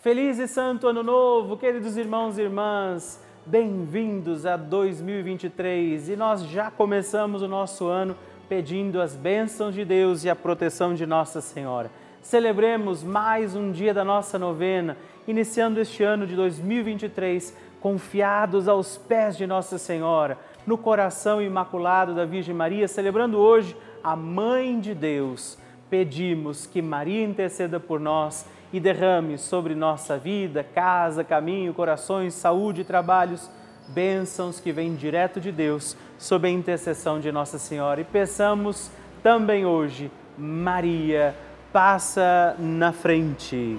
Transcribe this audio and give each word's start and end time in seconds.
Feliz 0.00 0.38
e 0.38 0.46
santo 0.46 0.86
ano 0.86 1.02
novo, 1.02 1.56
queridos 1.56 1.96
irmãos 1.96 2.38
e 2.38 2.42
irmãs. 2.42 3.20
Bem-vindos 3.44 4.46
a 4.46 4.56
2023 4.56 6.10
e 6.10 6.14
nós 6.14 6.44
já 6.44 6.70
começamos 6.70 7.42
o 7.42 7.48
nosso 7.48 7.88
ano 7.88 8.16
pedindo 8.48 9.00
as 9.00 9.16
bênçãos 9.16 9.74
de 9.74 9.84
Deus 9.84 10.22
e 10.22 10.30
a 10.30 10.36
proteção 10.36 10.94
de 10.94 11.04
Nossa 11.04 11.40
Senhora. 11.40 11.90
Celebremos 12.22 13.02
mais 13.02 13.56
um 13.56 13.72
dia 13.72 13.92
da 13.92 14.04
nossa 14.04 14.38
novena, 14.38 14.96
iniciando 15.26 15.80
este 15.80 16.04
ano 16.04 16.28
de 16.28 16.36
2023 16.36 17.52
confiados 17.80 18.68
aos 18.68 18.96
pés 18.96 19.36
de 19.36 19.48
Nossa 19.48 19.78
Senhora, 19.78 20.38
no 20.64 20.78
coração 20.78 21.42
imaculado 21.42 22.14
da 22.14 22.24
Virgem 22.24 22.54
Maria, 22.54 22.86
celebrando 22.86 23.36
hoje 23.36 23.76
a 24.04 24.14
Mãe 24.14 24.78
de 24.78 24.94
Deus. 24.94 25.58
Pedimos 25.90 26.66
que 26.66 26.80
Maria 26.80 27.24
interceda 27.24 27.80
por 27.80 27.98
nós 27.98 28.46
e 28.72 28.78
derrame 28.78 29.38
sobre 29.38 29.74
nossa 29.74 30.18
vida, 30.18 30.62
casa, 30.62 31.24
caminho, 31.24 31.72
corações, 31.72 32.34
saúde 32.34 32.84
trabalhos, 32.84 33.50
bênçãos 33.88 34.60
que 34.60 34.72
vêm 34.72 34.94
direto 34.94 35.40
de 35.40 35.50
Deus, 35.50 35.96
sob 36.18 36.46
a 36.46 36.50
intercessão 36.50 37.20
de 37.20 37.32
Nossa 37.32 37.58
Senhora. 37.58 38.00
E 38.00 38.04
peçamos 38.04 38.90
também 39.22 39.64
hoje, 39.64 40.10
Maria, 40.36 41.34
passa 41.72 42.54
na 42.58 42.92
frente. 42.92 43.78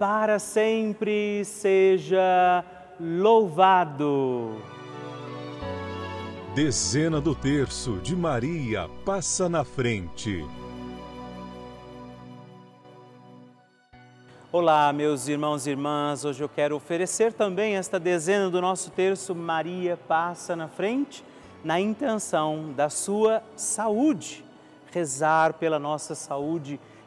para 0.00 0.38
sempre 0.38 1.44
seja 1.44 2.64
louvado. 2.98 4.56
Dezena 6.54 7.20
do 7.20 7.34
terço 7.34 7.98
de 7.98 8.16
Maria 8.16 8.88
passa 9.04 9.46
na 9.46 9.62
frente. 9.62 10.42
Olá, 14.50 14.90
meus 14.90 15.28
irmãos 15.28 15.66
e 15.66 15.70
irmãs. 15.72 16.24
Hoje 16.24 16.42
eu 16.42 16.48
quero 16.48 16.76
oferecer 16.76 17.34
também 17.34 17.76
esta 17.76 18.00
dezena 18.00 18.48
do 18.48 18.58
nosso 18.58 18.90
terço 18.92 19.34
Maria 19.34 19.98
passa 19.98 20.56
na 20.56 20.66
frente, 20.66 21.22
na 21.62 21.78
intenção 21.78 22.72
da 22.72 22.88
sua 22.88 23.42
saúde, 23.54 24.42
rezar 24.90 25.52
pela 25.52 25.78
nossa 25.78 26.14
saúde 26.14 26.80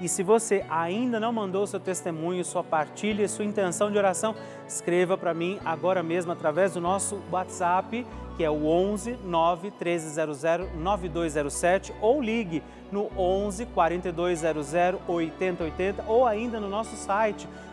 E 0.00 0.08
se 0.08 0.22
você 0.22 0.64
ainda 0.68 1.18
não 1.18 1.32
mandou 1.32 1.66
seu 1.66 1.80
testemunho, 1.80 2.44
sua 2.44 2.62
partilha, 2.62 3.26
sua 3.28 3.44
intenção 3.44 3.90
de 3.90 3.96
oração, 3.96 4.34
escreva 4.68 5.16
para 5.16 5.32
mim 5.32 5.58
agora 5.64 6.02
mesmo 6.02 6.32
através 6.32 6.74
do 6.74 6.80
nosso 6.80 7.18
WhatsApp, 7.32 8.06
que 8.36 8.44
é 8.44 8.50
o 8.50 8.66
11 8.66 9.18
9 9.24 9.70
1300 9.70 10.42
9207 10.74 11.94
ou 12.02 12.20
ligue 12.20 12.62
no 12.92 13.10
11 13.16 13.64
4200 13.66 14.74
8080 15.08 16.04
ou 16.06 16.26
ainda 16.26 16.60
no 16.60 16.68
nosso 16.68 16.94
site 16.96 17.48